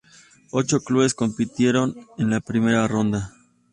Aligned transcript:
Ocho 0.49 0.83
clubes 0.83 1.13
compitieron 1.13 1.95
en 2.17 2.31
la 2.31 2.39
primera 2.39 2.87
ronda. 2.87 3.35